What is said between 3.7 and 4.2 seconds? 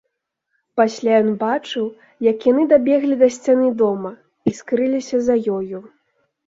дома